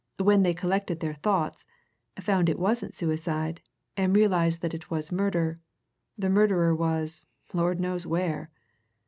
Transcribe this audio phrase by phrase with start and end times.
[0.17, 1.63] When they collected their thoughts,
[2.19, 3.61] found it wasn't suicide,
[3.95, 5.57] and realized that it was murder,
[6.17, 8.49] the murderer was Lord knows where!